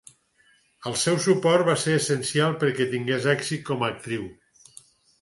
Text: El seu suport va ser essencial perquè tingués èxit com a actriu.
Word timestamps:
El 0.91 0.97
seu 1.01 1.19
suport 1.25 1.69
va 1.69 1.77
ser 1.83 1.95
essencial 1.99 2.57
perquè 2.65 2.91
tingués 2.97 3.31
èxit 3.37 3.67
com 3.71 3.89
a 3.89 3.95
actriu. 3.95 4.29